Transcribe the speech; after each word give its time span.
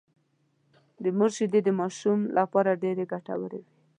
د 1.03 1.05
مور 1.17 1.31
شېدې 1.37 1.59
د 1.63 1.69
ماشوم 1.79 2.19
لپاره 2.37 2.79
ډېرې 2.83 3.03
ګټورې 3.13 3.59
وي 3.63 3.69